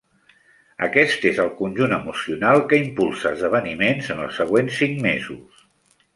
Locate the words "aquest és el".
0.85-1.51